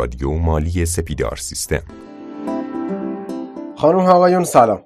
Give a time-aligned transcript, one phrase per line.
[0.00, 1.82] رادیو مالی سپیدار سیستم.
[3.76, 4.80] خانم آقایون سلام.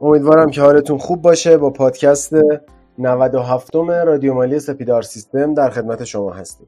[0.00, 1.56] امیدوارم که حالتون خوب باشه.
[1.56, 2.34] با پادکست
[2.98, 6.66] 97 رادیو مالی سپیدار سیستم در خدمت شما هستیم.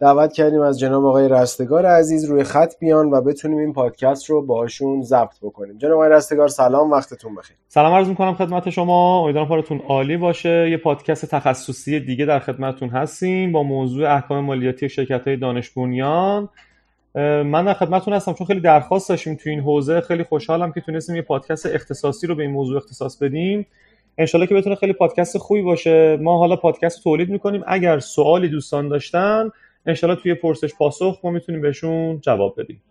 [0.00, 4.46] دعوت کردیم از جناب آقای رستگار عزیز روی خط بیان و بتونیم این پادکست رو
[4.46, 5.78] باهاشون ضبط بکنیم.
[5.78, 6.90] جناب آقای رستگار سلام.
[6.90, 7.56] وقتتون بخیر.
[7.68, 9.22] سلام عرض می‌کنم خدمت شما.
[9.24, 10.70] امیدوارم حالتون عالی باشه.
[10.70, 16.48] یه پادکست تخصصی دیگه در خدمتتون هستیم با موضوع احکام مالیاتی شرکت های دانش بنیان.
[17.44, 20.00] من در خدمتتون هستم چون خیلی درخواست داشتیم تو این حوزه.
[20.00, 23.66] خیلی خوشحالم که تونستیم یه پادکست اختصاصی رو به این موضوع اختصاص بدیم.
[24.18, 26.16] انشالله که بتونه خیلی پادکست خوبی باشه.
[26.16, 27.62] ما حالا پادکست تولید می‌کنیم.
[27.66, 29.50] اگر سوالی دوستان داشتن
[29.86, 32.82] انشالله توی پرسش پاسخ ما می‌تونیم بهشون جواب بدیم.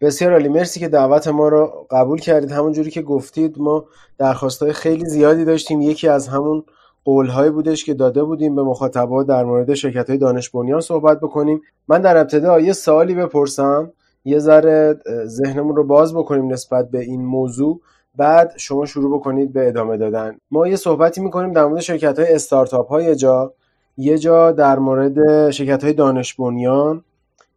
[0.00, 0.48] بسیار عالی.
[0.48, 2.52] مرسی که دعوت ما رو قبول کردید.
[2.52, 3.84] همون جوری که گفتید ما
[4.18, 5.80] درخواستهای خیلی زیادی داشتیم.
[5.80, 6.64] یکی از همون
[7.04, 11.60] قولهایی بودش که داده بودیم به مخاطبات در مورد شرکت های دانش بنیان صحبت بکنیم.
[11.88, 13.92] من در ابتدا یه سوالی بپرسم
[14.24, 17.80] یه ذره ذهنمون رو باز بکنیم نسبت به این موضوع.
[18.16, 20.38] بعد شما شروع بکنید به ادامه دادن.
[20.50, 23.52] ما یه صحبتی می‌کنیم در مورد شرکت های استارتاپ های جا
[23.96, 27.04] یه جا در مورد شرکت های دانش بنیان.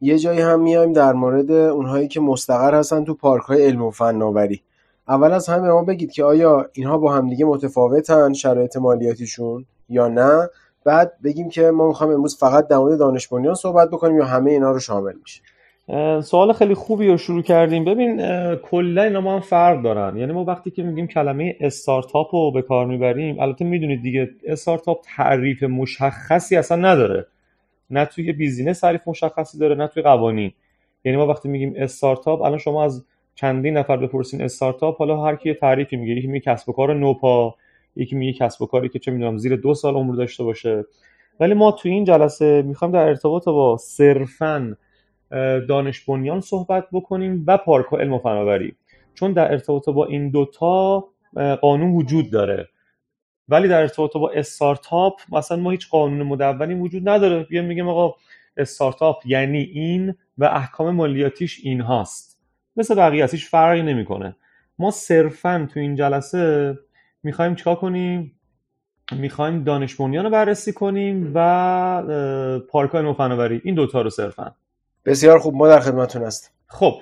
[0.01, 3.91] یه جایی هم میایم در مورد اونهایی که مستقر هستن تو پارک های علم و
[3.91, 4.61] فناوری.
[5.07, 10.49] اول از همه ما بگید که آیا اینها با همدیگه متفاوتن شرایط مالیاتیشون یا نه؟
[10.83, 14.51] بعد بگیم که ما می‌خوایم امروز فقط در مورد دانش بنیان صحبت بکنیم یا همه
[14.51, 15.41] اینا رو شامل میشه.
[16.21, 17.85] سوال خیلی خوبی رو شروع کردیم.
[17.85, 18.17] ببین
[18.55, 20.17] کلا اینا ما هم فرق دارن.
[20.17, 24.97] یعنی ما وقتی که میگیم کلمه استارتاپ رو به کار می‌بریم البته می‌دونید دیگه استارتاپ
[25.15, 27.27] تعریف مشخصی اصلا نداره.
[27.89, 30.51] نه توی business تعریف مشخصی داره نه توی قوانین.
[31.05, 35.53] یعنی ما وقتی میگیم استارتاپ الان شما از چندین نفر بپرسین استارتاپ حالا هر کی
[35.53, 36.13] تعریفی میگه.
[36.13, 37.55] یکی میگه کسب و کار نوپا
[37.95, 40.85] یکی میگه کسب و کاری که چه می‌دونم زیر دو سال عمر داشته باشه.
[41.39, 44.75] ولی ما توی این جلسه می‌خوایم در ارتباط با صرفاً
[45.69, 48.75] دانش بنیان صحبت بکنیم و پارک علم و فناوری.
[49.13, 51.05] چون در ارتباط با این دوتا
[51.61, 52.69] قانون وجود داره.
[53.49, 57.43] ولی در ارتباط با استارتاپ مثلا ما هیچ قانون مدونی وجود نداره.
[57.43, 58.15] بیایم میگیم آقا
[58.57, 62.34] استارتاپ یعنی این و احکام مالیاتیش این هاست
[62.77, 64.35] مثل بقیه هیچ فرقی نمی‌کنه.
[64.79, 66.73] ما صرفا تو این جلسه
[67.23, 68.39] می‌خوایم چیکار کنیم؟
[69.11, 74.55] می‌خوایم دانش بنیان رو بررسی کنیم و پارک و فناوری این دوتا رو صرفا.
[75.05, 75.55] بسیار خوب.
[75.55, 76.51] ما در خدمتتون هستیم.
[76.67, 77.01] خب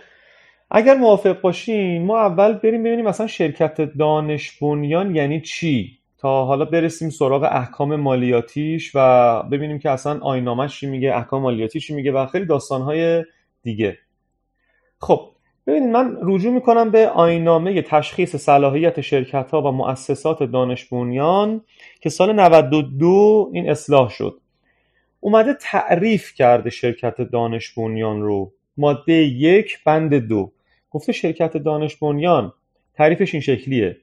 [0.72, 6.66] اگر موافق باشین ما اول بریم ببینیم مثلا شرکت دانش بنیان یعنی چی؟ تا حالا
[6.66, 12.12] برسیم سراغ احکام مالیاتیش و ببینیم که اصلا آینامش چی میگه احکام مالیاتی چی میگه
[12.12, 13.26] و خیلی داستانهای
[13.64, 13.98] دیگه.
[15.00, 15.33] خب
[15.68, 21.62] ببینید من رجوع می‌کنم به آینامه تشخیص صلاحیت شرکت ها و مؤسسات دانش بنیان
[22.02, 24.40] که سال 92 این اصلاح شد.
[25.20, 28.52] اومده تعریف کرده شرکت دانش بنیان رو.
[28.78, 30.52] ماده یک بند دو.
[30.92, 32.54] گفته شرکت دانش بنیان.
[32.94, 33.98] تعریفش این شکلیه.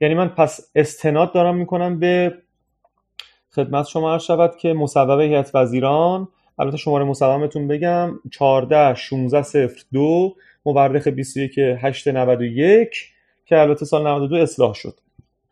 [0.00, 2.34] یعنی من پس استناد دارم می‌کنم به
[3.50, 10.36] خدمت شما عرض شود که مصوبه هیئت وزیران البته شماره مصوبهتون بگم 14 16 02
[10.66, 13.12] مورخ 21 8 91
[13.46, 14.98] که البته سال 92 اصلاح شد.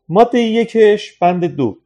[0.09, 1.79] ماده یکش بند دو.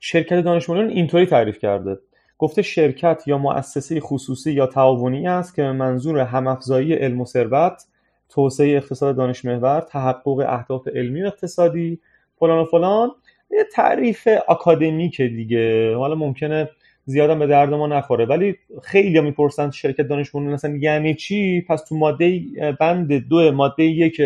[0.00, 1.98] شرکت دانش بنیان اینطوری تعریف کرده.
[2.38, 7.82] گفته شرکت یا مؤسسه خصوصی یا تعاونی است که منظور همافزایی علم و ثروت
[8.28, 11.98] توسعه اقتصاد دانش محور تحقق اهداف علمی و اقتصادی
[12.38, 13.10] فلان و فلان
[13.50, 15.94] یه تعریف اکادمیک دیگه.
[15.96, 16.70] حالا ممکنه
[17.04, 21.84] زیادم به درد ما نخوره ولی خیلی می‌پرسن شرکت دانش بنیان اصلا یعنی چی؟ پس
[21.84, 22.40] تو ماده
[22.80, 24.22] بند دو ماده یک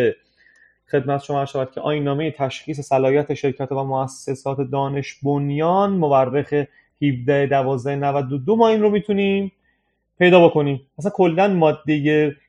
[0.91, 6.55] خدمت شما شود که آینامه تشخیص صلاحیت شرکت و مؤسسات دانش بنیان مورخ
[7.03, 9.53] 17 12 92 ما این رو می‌تونیم
[10.19, 10.81] پیدا بکنیم.
[10.99, 11.95] مثلا کلا ماده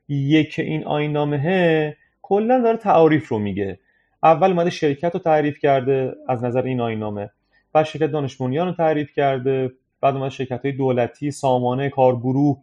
[0.10, 3.80] یک این آینامه کلا داره تعاریف رو میگه.
[4.24, 7.30] اول اومده شرکت رو تعریف کرده از نظر این آینامه
[7.74, 9.72] بعد شرکت دانش رو تعریف کرده.
[10.02, 12.58] بعد اومده شرکت های دولتی سامانه کارگروه.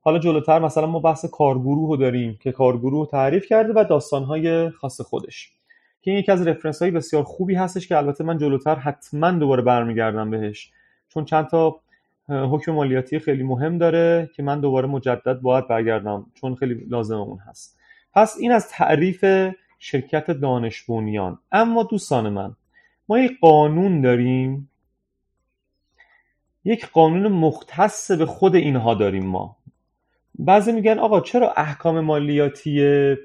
[0.00, 5.00] حالا جلوتر مثلا ما بحث کارگروه رو داریم که کارگروه تعریف کرده و داستانهای خاص
[5.00, 5.52] خودش.
[6.02, 9.62] که این یکی از رفرنس های بسیار خوبی هستش که البته من جلوتر حتما دوباره
[9.62, 10.70] برمیگردم بهش.
[11.08, 11.80] چون چند تا
[12.28, 17.38] حکم مالیاتی خیلی مهم داره که من دوباره مجدد باید برگردم چون خیلی لازم اون
[17.38, 17.78] هست.
[18.14, 19.24] پس این از تعریف
[19.78, 21.38] شرکت دانش بنیان.
[21.52, 22.56] اما دوستان من
[23.08, 24.70] ما یک قانون داریم.
[26.64, 29.56] یک قانون مختص به خود اینها داریم ما.
[30.38, 33.16] بعضی میگن آقا چرا احکام مالیاتی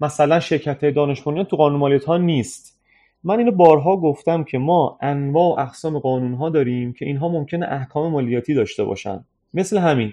[0.00, 2.80] مثلا شرکت دانش بنیان تو قانون مالیات ها نیست.
[3.24, 7.66] من اینو بارها گفتم که ما انواع و اقسام قانون ها داریم که اینها ممکنه
[7.66, 9.24] احکام مالیاتی داشته باشن.
[9.54, 10.12] مثل همین.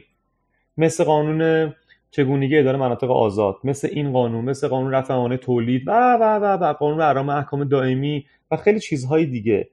[0.77, 1.73] مثل قانون
[2.11, 6.45] چگونگی اداره مناطق آزاد مثل این قانون مثل قانون رفع موانع تولید و و و
[6.45, 9.69] و قانون اعرام احکام دائمی و خیلی چیزهای دیگه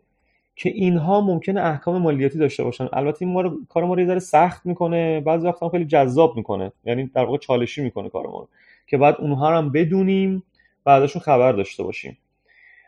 [0.57, 2.89] که اینها ممکنه احکام مالیاتی داشته باشن.
[2.93, 5.21] البته این ما رو کار ما رو یه ذره سخت می‌کنه.
[5.21, 6.73] بعضی وقتا خیلی جذاب می‌کنه.
[6.85, 8.49] یعنی در واقع چالشی می‌کنه کار ما رو
[8.87, 10.43] که بعد اونها رو هم بدونیم
[10.87, 12.19] و ازشون خبر داشته باشیم.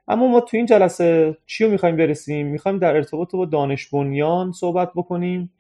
[0.08, 4.52] اما ما تو این جلسه چی رو می‌خوایم برسیم؟ می‌خوایم در ارتباط با دانش بنیان
[4.52, 5.50] صحبت بکنیم.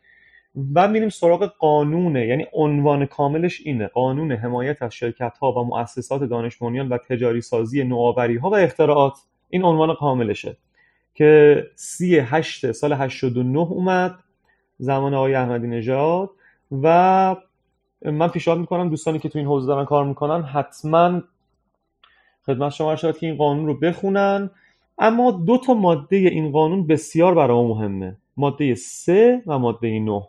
[0.74, 2.26] و میریم سراغ قانونه.
[2.26, 3.86] یعنی عنوان کاملش اینه.
[3.86, 9.18] قانون حمایت از شرکت ها و مؤسسات دانش و تجاری سازی نوآوری ها و اختراعات.
[9.50, 10.56] این عنوان کاملشه.
[11.14, 14.14] که سی هشت سال 89 اومد.
[14.78, 16.30] زمان آقای احمدی نژاد.
[16.82, 17.36] و
[18.02, 21.22] من پیشنهاد می‌کنم دوستانی که تو این حوزه دارن کار می‌کنن حتما
[22.46, 24.50] خدمت شما شد که این قانون رو بخونن.
[24.98, 28.16] اما دو تا ماده این قانون بسیار برای مهمه.
[28.36, 30.22] ماده 3 و ماده 9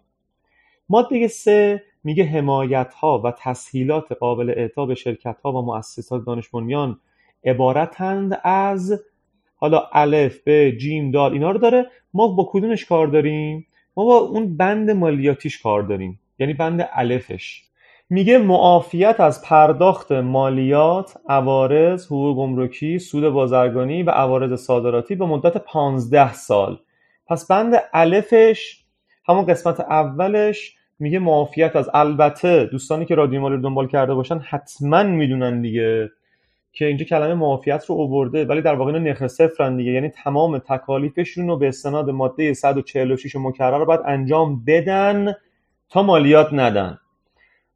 [0.89, 6.49] ماده 3 میگه حمایت ها و تسهیلات قابل اعطا به شرکت ها و مؤسسات دانش
[6.49, 6.99] بنیان
[7.45, 9.03] عبارتند از
[9.55, 11.85] حالا الف ب جیم دال اینا رو داره.
[12.13, 13.67] ما با کدومش کار داریم؟
[13.97, 16.19] ما با اون بند مالیاتیش کار داریم.
[16.39, 17.63] یعنی بند الفش.
[18.09, 25.57] میگه معافیت از پرداخت مالیات، عوارض، حقوق گمرکی، سود بازرگانی و عوارض صادراتی به مدت
[25.57, 26.79] 15 سال.
[27.27, 28.83] پس بند الفش
[29.27, 31.89] همون قسمت اولش میگه معافیت از.
[31.93, 36.11] البته دوستانی که رادیو مالی رو دنبال کرده باشن حتما می‌دونن دیگه
[36.73, 39.91] که اینجا کلمه معافیت رو اوورده ولی در واقع نخ صفرن دیگه.
[39.91, 45.35] یعنی تمام تکالیفشون رو به استناد ماده 146 مکرر باید انجام بدن
[45.89, 46.99] تا مالیات ندن.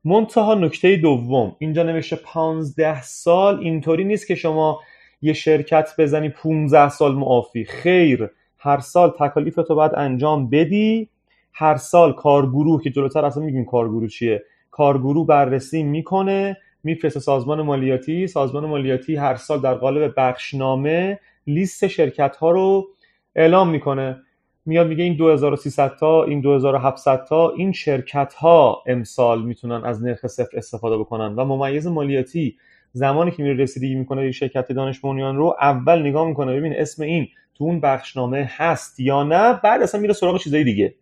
[0.05, 4.79] منتها نکته دوم اینجا نوشته 15 سال اینطوری نیست که شما
[5.21, 7.65] یه شرکت بزنی 15 سال معافی.
[7.65, 11.09] خیر هر سال تکالیف تو باید انجام بدی.
[11.53, 18.27] هر سال کارگروه که جلوتر اصلا میگیم کارگروه چیه کارگروه بررسی می‌کنه میفرسته سازمان مالیاتی
[18.27, 22.87] سازمان مالیاتی هر سال در قالب بخشنامه لیست شرکت ها رو
[23.35, 24.17] اعلام می‌کنه.
[24.65, 30.27] میاد میگه این 2300 تا این 2700 تا این شرکت ها امسال می‌تونن از نرخ
[30.27, 32.57] صفر استفاده بکنن و ممیز مالیاتی
[32.93, 36.55] زمانی که میره رسیدگی می‌کنه این شرکت دانش بنیان رو اول نگاه می‌کنه.
[36.55, 40.95] ببین اسم این تو اون بخشنامه هست یا نه؟ بعد اصلا میره سراغ چیزای دیگه.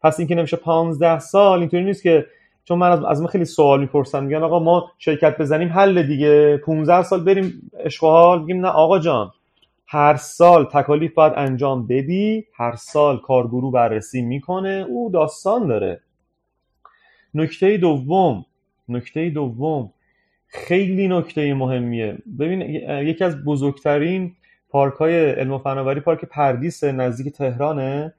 [0.00, 2.26] پس اینکه نمیشه 15 سال اینطوری نیست که
[2.64, 7.02] چون من از من خیلی سوال می‌پرسن میگن آقا ما شرکت بزنیم حل دیگه 15
[7.02, 9.30] سال بریم اشغال میگیم نه آقا جان
[9.86, 16.00] هر سال تکالیف باید انجام بدی هر سال کارگروه بررسی می‌کنه او داستان داره.
[17.34, 18.44] نکته دوم
[18.88, 19.92] نکته دوم
[20.46, 22.18] خیلی نکته مهمیه.
[22.38, 22.60] ببین
[23.06, 24.36] یکی از بزرگترین
[24.68, 28.14] پارک های علم و فناوری پارک پردیس نزدیک تهرانه.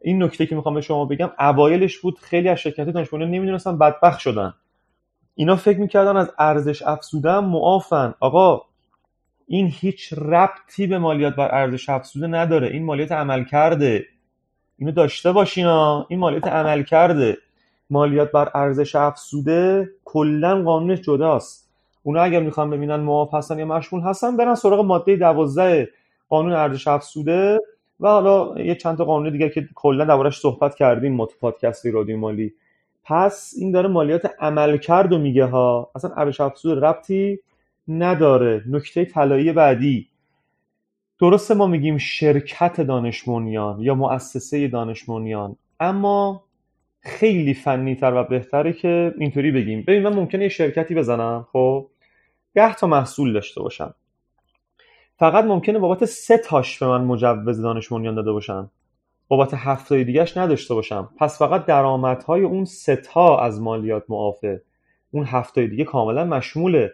[0.00, 4.18] این نکته که می‌خوام به شما بگم اوایلش بود خیلی از شرکت دانشگاه نمی‌دونستن بدبخت
[4.18, 4.54] شدن.
[5.34, 8.14] اینا فکر می‌کردن از ارزش افزودن معافن.
[8.20, 8.62] آقا
[9.46, 12.68] این هیچ ربطی به مالیات بر ارزش افزوده نداره.
[12.68, 14.04] این مالیات عمل کرده.
[14.78, 17.38] اینو داشته باشین این مالیات عمل کرده.
[17.90, 21.70] مالیات بر ارزش افزوده کلا قانونش جداست.
[22.02, 25.88] اونا اگر می‌خوان ببینن معاف هستن یا مشمول هستن برن سراغ ماده 12
[26.28, 27.58] قانون ارزش افزوده.
[28.00, 31.86] و حالا یه چند تا قانون دیگه که کلا دربارش صحبت کردیم ما تو پادکست
[31.86, 32.54] رادیو مالی.
[33.04, 35.90] پس این داره مالیات عمل کرد و میگه ها.
[35.94, 37.38] اصلا ارزش افزوده ربطی
[37.88, 38.64] نداره.
[38.68, 40.08] نکته طلایی بعدی.
[41.20, 46.44] درسته ما میگیم شرکت دانشمونیان یا مؤسسه دانشمونیان اما
[47.00, 49.84] خیلی فنی تر و بهتره که اینطوری بگیم.
[49.86, 51.86] ببین من ممکنه یه شرکتی بزنم خب؟
[52.54, 53.94] ده تا محصول داشته باشم.
[55.20, 58.70] فقط ممکنه بابت سه تاش به من مجوز دانشمونیان داده باشم
[59.28, 61.10] بابت هفته دیگهش نداشته باشم.
[61.18, 64.62] پس فقط درآمدهای اون سه تا از مالیات معافه.
[65.10, 66.92] اون هفته دیگه کاملا مشموله.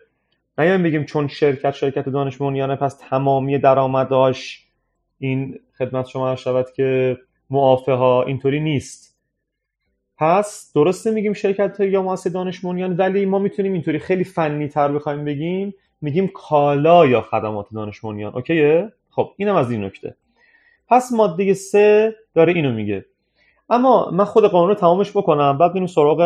[0.59, 4.67] نیایم بگیم چون شرکت شرکت دانش بنیانه پس تمامی درآمداش
[5.19, 7.19] این خدمت شما شود که
[7.51, 9.19] معافه ها اینطوری نیست.
[10.19, 14.93] پس درسته میگیم شرکت یا مؤسسه دانش بنیان ولی ما می‌تونیم اینطوری خیلی فنی تر
[14.93, 15.75] بخوایم بگیم.
[16.07, 20.17] میگیم کالا یا خدمات دانش بنیان اوکیه؟ خب اینم از این نکته.
[20.89, 23.05] پس ماده سه داره اینو میگه.
[23.71, 26.19] اما من خود قانون رو تمامش بکنم بعد بریم سراغ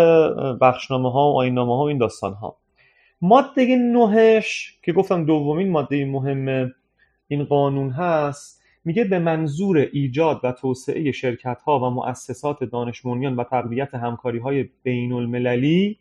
[0.60, 2.56] بخشنامه ها و آینامه ها و این داستان ها
[3.22, 6.72] ماده نهش که گفتم دومین ماده مهم
[7.28, 13.44] این قانون هست میگه به منظور ایجاد و توسعه شرکت ها و مؤسسات دانش و
[13.44, 15.98] تقویت همکاری های بین المللی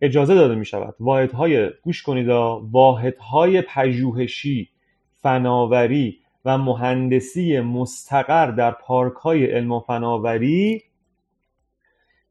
[0.00, 2.28] اجازه داده می شود واحدهای گوش کنید
[2.70, 4.70] واحدهای پژوهشی
[5.12, 10.82] فناوری و مهندسی مستقر در پارک های علم و فناوری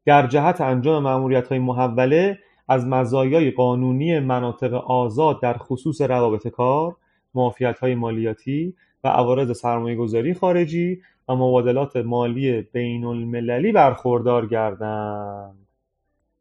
[0.04, 6.96] در جهت انجام معمولیت های محوله از مزایای قانونی مناطق آزاد در خصوص روابط کار،
[7.34, 15.66] معافیت های مالیاتی و عوارض سرمایه گذاری خارجی و مبادلات مالی بین المللی برخوردار گردند.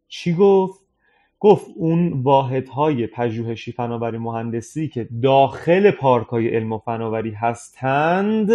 [0.07, 0.84] چی گفت؟
[1.39, 8.51] گفت اون واحدهای پژوهشی فناوری مهندسی که داخل پارکای علم و فناوری هستند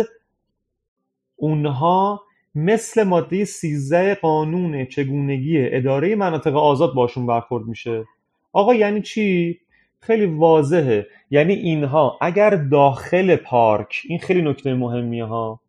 [1.36, 2.22] اونها
[2.54, 8.04] مثل ماده 13 قانون چگونگی اداره مناطق آزاد باشون برخورد میشه.
[8.52, 9.60] آقا یعنی چی؟
[10.00, 11.06] خیلی واضحه.
[11.30, 15.60] یعنی اینها اگر داخل پارک این خیلی نکته مهمیه ها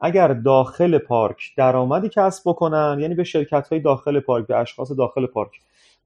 [0.00, 5.26] اگر داخل پارک درآمدی کسب بکنن یعنی به شرکت های داخل پارک به اشخاص داخل
[5.26, 5.50] پارک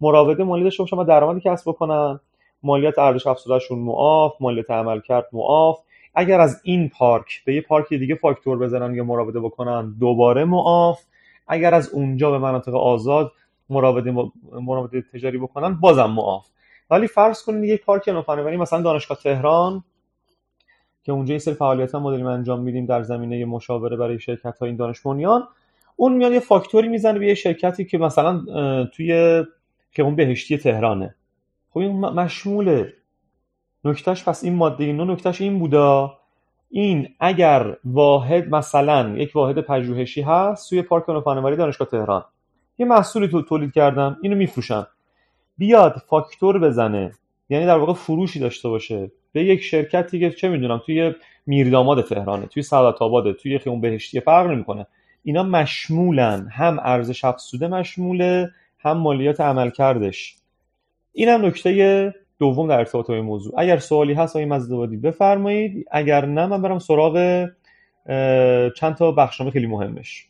[0.03, 2.21] مراوده مالی داشته باشن و درآمدی کسب بکنن.
[2.63, 5.79] مالیات ارزش افزودهشون معاف مالیات عمل کرد معاف.
[6.15, 11.01] اگر از این پارک به یه پارک دیگه فاکتور بزنن یا مراوده بکنن دوباره معاف.
[11.49, 13.33] اگر از اونجا به مناطق آزاد
[13.71, 16.47] مراوده, مراوده تجاری بکنن بازم معاف.
[16.91, 19.85] ولی فرض کنید یک پارک نوفناوری مثلا دانشگاه تهران
[21.05, 24.69] که اونجا یه سری فعالیت ما داریم انجام میدیم در زمینه مشاوره برای شرکت های
[24.69, 25.07] این دانش
[25.97, 28.45] اون میاد یه فاکتوری می‌زنه به یه شرکتی که مثلا
[28.85, 29.43] توی
[29.93, 31.15] که اون بهشتی تهرانه.
[31.71, 32.93] خب این مشموله.
[33.85, 36.19] نکتهش پس این ماده این نکتهش این بودا.
[36.71, 42.25] این اگر واحد مثلا یک واحد پژوهشی هست سوی پارک فناوری دانشگاه تهران.
[42.79, 44.87] یه محصولی تو تولید کردن اینو میفروشن.
[45.59, 47.13] بیاد فاکتور بزنه.
[47.51, 49.11] یعنی در واقع فروشی داشته باشه.
[49.33, 51.13] به یک شرکتی که چه می‌دونم توی
[51.47, 54.87] میرداماد تهرانه توی سعادت آباده توی خیون بهشتی فرق نمی‌کنه.
[55.23, 56.49] اینا مشمولن.
[56.53, 58.51] هم ارزش افزوده مشموله.
[58.83, 60.37] هم مالیات عمل کردش
[61.13, 63.55] اینم نکته دوم در ارتباط با این موضوع.
[63.57, 65.87] اگر سوالی هست آقای مزدوادی بفرمایید.
[65.91, 67.47] اگر نه من برم سراغ
[68.77, 70.27] چند تا بخشنامه خیلی مهمش.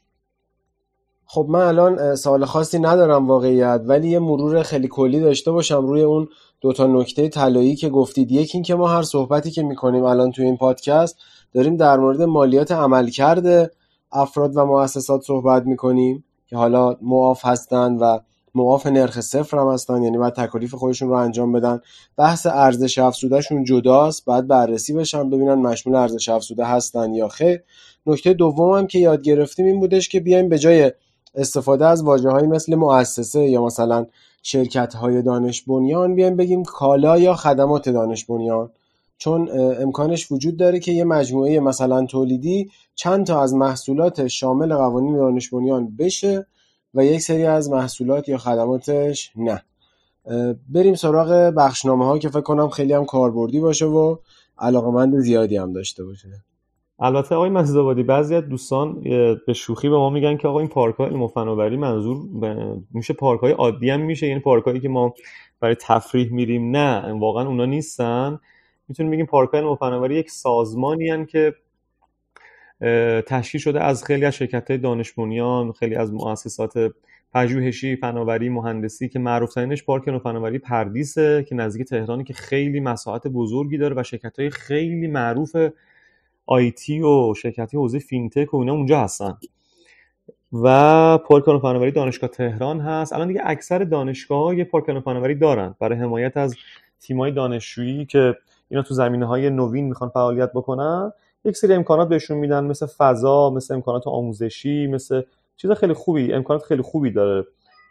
[1.25, 6.03] خب من الان سوال خاصی ندارم واقعیت ولی یه مرور خیلی کلی داشته باشم روی
[6.03, 6.29] اون
[6.61, 8.33] دوتا نکته طلایی که گفتید.
[8.33, 11.19] یکی این که ما هر صحبتی که می‌کنیم الان توی این پادکست
[11.55, 13.71] داریم در مورد مالیات عمل کرده
[14.13, 18.21] افراد و مؤسسات صحبت می‌کنیم که حالا معاف هستند و
[18.55, 20.03] معاف نرخ صفر هم هستن.
[20.03, 21.81] یعنی باید تکالیف خودشون رو انجام بدن.
[22.17, 24.25] بحث ارزش افزودهشون جداست.
[24.25, 27.63] بعد بررسی بشن ببینن مشمول ارزش افزوده هستن یا خیر.
[28.07, 30.93] نکته دوم هم که یاد گرفتیم این بودش که بیایم به جای
[31.35, 34.07] استفاده از واجه مثل مؤسسه یا مثلا
[34.43, 38.71] شرکت های دانش بنیان بیایم بگیم کالا یا خدمات دانش بنیان.
[39.19, 39.49] چون
[39.81, 45.51] امکانش وجود داره که یه مجموعه مثلا تولیدی چند تا از محصولات شامل قوانین دانش
[45.51, 46.47] بنیان بشه.
[46.95, 49.63] و یک سری از محصولات یا خدماتش نه.
[50.69, 54.17] بریم سراغ بخشنامه ها که فکر کنم خیلی هم کاربردی باشه و
[54.59, 56.29] علاقمند زیادی هم داشته باشه.
[56.99, 59.01] البته آقای مسعود بعضی از دوستان
[59.47, 62.17] به شوخی به ما میگن که آقا این پارک های علم فناوری منظور
[62.95, 65.15] میشه پارک های عادی هم میشه یعنی پارک هایی که ما
[65.61, 66.77] برای تفریح میریم.
[66.77, 68.39] نه واقعا اونا نیستن.
[68.89, 71.55] می‌تونیم بگیم پارک های علم فناوری یک سازمانی که
[73.27, 75.15] تشکیل شده از خیلی از شرکت های دانش
[75.79, 76.93] خیلی از مؤسسات
[77.35, 83.27] پژوهشی فناوری مهندسی که معروف ترینش پارک فناوری پردیسه که نزدیک تهرانی که خیلی مساحت
[83.27, 85.57] بزرگی داره و شرکت های خیلی معروف
[86.47, 89.39] آیتی و شرکت حوزه فینتک و اینا اونجا هستن.
[90.53, 93.13] و پارک فناوری دانشگاه تهران هست.
[93.13, 95.75] الان دیگه اکثر دانشگاه های پارک فناوری دارن.
[95.81, 96.57] برای حمایت از
[97.01, 98.37] تیمای دانشجویی که
[98.69, 101.13] اینا تو زمینه های نوین می‌خوان فعالیت بکنن
[101.45, 105.23] یک سری امکانات بهشون میدن مثل فضا مثل امکانات آموزشی مثل
[105.57, 107.47] چیز خیلی خوبی امکانات خیلی خوبی داره.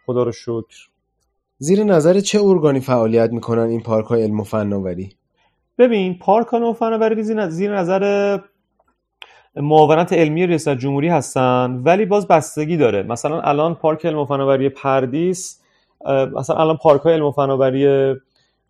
[0.05, 0.89] خدا رو شکر.
[1.58, 5.15] زیر نظر چه ارگانی فعالیت می‌کنن این پارک های علم و فناوری
[5.77, 8.39] ببین پارک های فناوری زیر نظر
[9.55, 13.03] معاونت علمی ریاست جمهوری هستن ولی باز بستگی داره.
[13.03, 15.62] مثلا الان پارک علم و فناوری پردیس
[16.36, 18.15] مثلا الان پارک های علم و فناوری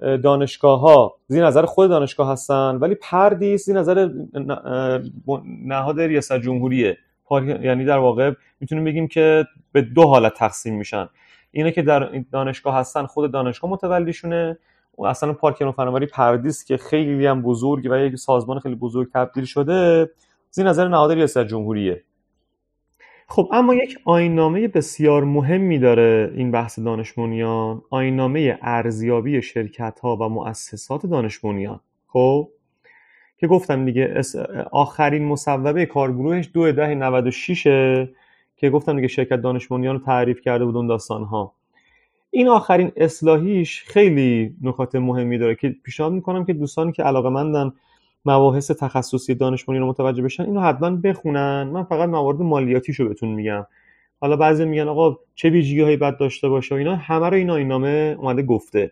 [0.02, 4.10] دانشگاه ها زیر نظر خود دانشگاه هستن ولی پردیس زیر نظر
[5.66, 6.98] نهاد ریاست جمهوریه.
[7.48, 11.10] یعنی در واقع می‌تونیم بگیم که به دو حالت تقسیم میشن.
[11.52, 14.58] اینه که در دانشگاه هستن خود دانشگاه متولیشونه
[15.06, 20.10] اصلا پارک فناوری پردیس که خیلی هم بزرگ و یک سازمان خیلی بزرگ تبدیل شده
[20.52, 22.04] زیر نظر نهاد ریاست جمهوریه.
[23.32, 30.16] خب اما یک آینامه بسیار مهمی داره این بحث دانش بنیان آینامه ارزیابی شرکت ها
[30.16, 32.50] و مؤسسات دانش بنیان خب
[33.38, 34.22] که گفتم دیگه
[34.72, 37.64] آخرین مصوبه کارگروهش دو ده 96
[38.58, 41.54] که گفتم دیگه شرکت دانش بنیان رو تعریف کرده بود اون داستان ها
[42.30, 47.74] این آخرین اصلاحیش خیلی نکات مهمی داره که پیشنهاد می‌کنم که دوستانی که علاقه مندن
[48.26, 51.64] مباحث تخصصی دانش رو متوجه بشن اینو حتما بخونن.
[51.64, 53.66] من فقط موارد مالیاتیشو بهتون میگم.
[54.22, 57.50] حالا بعضی میگن آقا چه ویژگی هایی باید داشته باشه و اینا همه رو این
[57.50, 58.92] آینامه اومده گفته.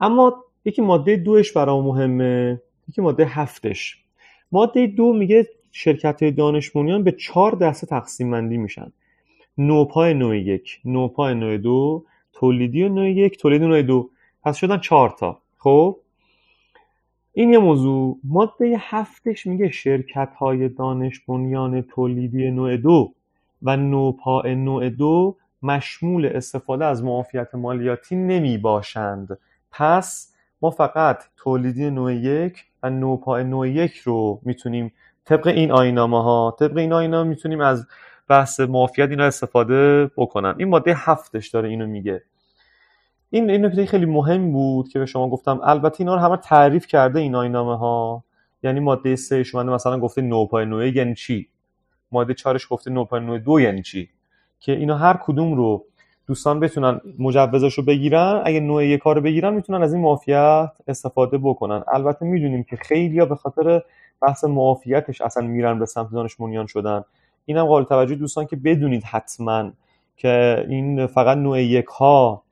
[0.00, 3.98] اما یکی ماده دوش برای مهمه یکی ماده هفتش.
[4.52, 6.70] ماده دو میگه شرکت های دانش
[7.04, 8.92] به چهار دسته تقسیم بندی میشن.
[9.58, 14.10] نوپای نوع یک نوپای نوع دو تولیدی نوع یک تولیدی نوع دو.
[14.42, 15.42] پس شدن چهار تا.
[15.58, 15.96] خب؟
[17.32, 18.18] این یه موضوع.
[18.24, 23.12] ماده هفتش میگه شرکت های دانش بنیان تولیدی نوع دو
[23.62, 29.38] و نوپا نوع دو مشمول استفاده از معافیت مالیاتی نمی باشند
[29.70, 34.92] پس ما فقط تولیدی نوع یک و نوپا نوع یک رو می‌تونیم
[35.24, 37.86] طبق این آینامه ها طبق این آینامه می‌تونیم از
[38.28, 40.54] بحث معافیت اینا استفاده بکنن.
[40.58, 42.22] این ماده هفتش داره اینو میگه.
[43.30, 45.60] این این نکته خیلی مهم بود که به شما گفتم.
[45.62, 48.24] البته اینا رو همه تعریف کرده این آینامه ها
[48.62, 51.48] یعنی ماده سه شما مثلا گفته نوپای نوع یعنی چی؟
[52.12, 54.08] ماده چارش گفته نوپای نوع دو یعنی چی؟
[54.60, 55.84] که اینا هر کدوم رو
[56.26, 58.42] دوستان بتونن مجوزش رو بگیرن.
[58.44, 61.84] اگه نوع یک کار بگیرن می‌تونن از این معافیت استفاده بکنن.
[61.92, 63.82] البته می‌دونیم که خیلی به خاطر
[64.22, 67.04] بحث معافیتش اصلا میرن به سمت دانش شدن.
[67.44, 69.70] اینم قابل توجه دوستان که بدونید حتما
[70.16, 72.42] که این فقط نوع یک ها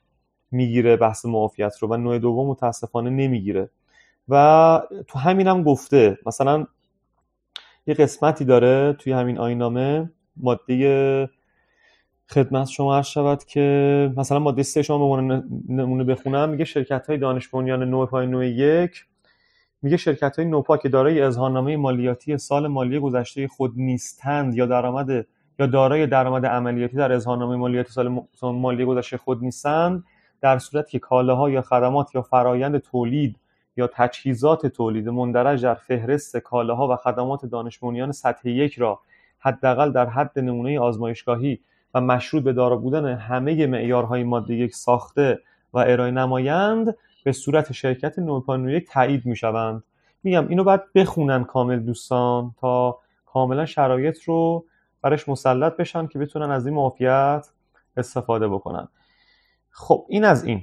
[0.50, 3.70] می‌گیره بحث معافیت رو و نوع دوم متاسفانه نمی‌گیره.
[4.28, 6.66] و تو همین هم گفته مثلا
[7.86, 11.30] یه قسمتی داره توی همین آینامه ماده
[12.28, 17.18] خدمت شما عرض شود که مثلا ماده سه شما به نمونه بخونم میگه شرکت های
[17.18, 19.04] دانش بنیان نوع پای نوع یک
[19.82, 25.26] میگه شرکت های نوپا که دارای اظهارنامه مالیاتی سال مالی گذشته خود نیستند یا درآمد
[25.58, 30.04] یا دارای درآمد عملیاتی در اظهارنامه مالیاتی سال مالی گذشته خود نیستند.
[30.46, 33.36] در صورت که کالاها یا خدمات یا فرایند تولید
[33.76, 39.00] یا تجهیزات تولید مندرج در فهرست کالاها و خدمات دانش سطح یک را
[39.38, 41.60] حداقل در حد نمونه آزمایشگاهی
[41.94, 45.40] و مشروط به دارا بودن همه معیارهای ماده یک ساخته
[45.72, 49.82] و ارائه نمایند به صورت شرکت نوپانو یک تایید می‌شوند.
[50.22, 54.64] میگم اینو باید بخونن کامل دوستان تا کاملا شرایط رو
[55.02, 57.46] برش مسلط بشن که بتونن از این معافیت
[57.96, 58.88] استفاده بکنن.
[59.78, 60.60] خب این از این.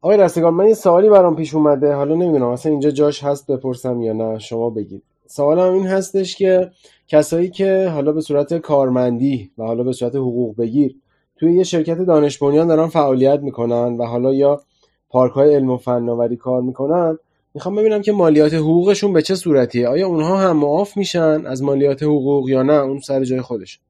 [0.00, 1.94] آقای رستگان من یه سوالی برام پیش اومده.
[1.94, 5.02] حالا نمی‌دونم اصلا اینجا جاش هست بپرسم یا نه شما بگید.
[5.26, 6.70] سوالم این هستش که
[7.08, 10.96] کسایی که حالا به صورت کارمندی و حالا به صورت حقوق بگیر
[11.36, 14.60] توی یه شرکت دانش بنیان دارن فعالیت می‌کنن و حالا یا
[15.08, 17.18] پارک های علم و فناوری کار می‌کنن
[17.54, 22.02] می‌خوام ببینم که مالیات حقوقشون به چه صورتیه؟ آیا اونها هم معاف میشن از مالیات
[22.02, 23.80] حقوق یا نه؟ اون سر جای خودش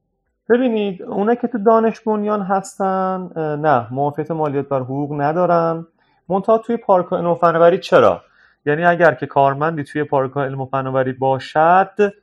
[0.49, 3.29] ببینید اونا که تو دانش بنیان هستن
[3.61, 5.87] نه معافیت مالیات بر حقوق ندارن.
[6.29, 8.21] منتها توی پارک علم و فناوری چرا؟
[8.65, 12.13] یعنی اگر که کارمندی توی پارک علم و فناوری باشد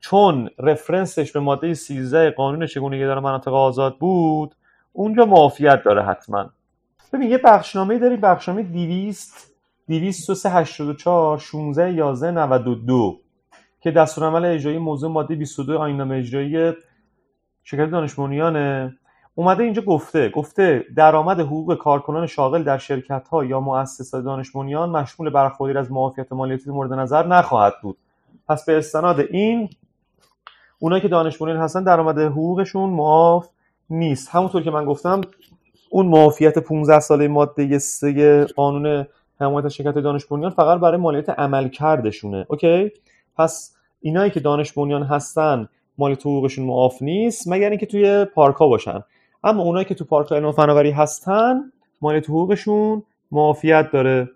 [0.00, 4.54] چون رفرنسش به ماده 13 قانون چگونگی در مناطق آزاد بود
[4.92, 6.50] اونجا معافیت داره حتما.
[7.12, 9.54] ببین یه بخشنامه داری بخشنامه 200
[9.88, 13.20] 20384 16 11 92
[13.80, 16.72] که دستورالعمل اجرایی موضوع ماده 22 آیین‌نامه اجرایی
[17.64, 18.18] شرکت دانش
[19.34, 24.90] اومده اینجا گفته گفته درآمد حقوق کارکنان شاغل در شرکت ها یا مؤسسات دانش بنیان
[24.90, 27.96] مشمول برخوردی از معافیت مالیاتی مورد نظر نخواهد بود.
[28.48, 29.68] پس به استناد این
[30.78, 33.48] اونایی که دانش بنیان هستن درآمد حقوقشون معاف
[33.90, 34.28] نیست.
[34.28, 35.20] همونطور که من گفتم
[35.90, 39.06] اون معافیت 15 ساله ماده 3 قانون
[39.40, 42.92] حمایت شرکت دانش فقط برای مالیات عمل کردشونه اوکی؟
[43.36, 48.68] پس اینایی که دانش بنیان هستن مالیات حقوقشون معاف نیست مگر اینکه توی پارک ها
[48.68, 49.04] باشن.
[49.44, 54.28] اما اونایی که تو پارک علم فناوری هستن مالیات حقوقشون معافیت داره.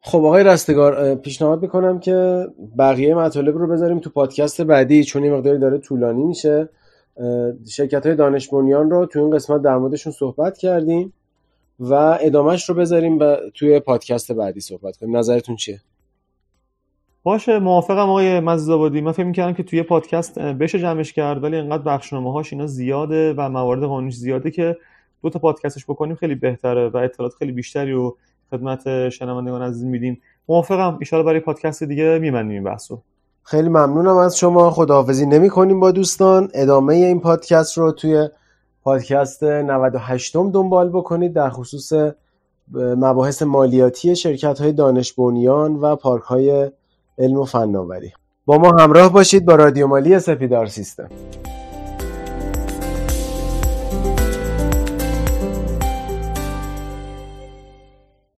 [0.00, 2.46] خب آقای رستگار پیشنهاد می‌کنم که
[2.78, 6.68] بقیه مطالب رو بذاریم تو پادکست بعدی چون این مقداری داره طولانی میشه.
[7.68, 11.12] شرکت های دانش بنیان رو تو این قسمت در موردشون صحبت کردیم
[11.80, 13.18] و ادامهش رو بذاریم
[13.54, 15.16] توی پادکست بعدی صحبت کنیم.
[15.16, 15.80] نظرتون چیه؟
[17.24, 21.82] باشه موافقم آقای مزیزآبادی من فکر می‌کردم که توی پادکست بشه جمعش کرد ولی انقدر
[21.82, 24.76] بخشنامه هاش اینا زیاده و موارد قانونیش زیاده که
[25.22, 28.16] دو تا پادکستش بکنیم خیلی بهتره و اطلاعات خیلی بیشتری رو
[28.50, 30.20] خدمت شنوندگان عزیز میدیم.
[30.48, 32.98] موافقم ان برای پادکست دیگه میبندیم این بحثو.
[33.42, 36.48] خیلی ممنونم از شما خداحافظی نمی کنیم با دوستان.
[36.54, 38.28] ادامه این پادکست رو توی
[38.82, 41.92] پادکست 98 م دنبال بکنید در خصوص
[42.74, 46.70] مباحث مالیاتی شرکت های دانش بنیان و پارک های
[47.18, 48.12] علم و فناوری.
[48.46, 51.08] با ما همراه باشید با رادیو مالی سپیدار سیستم.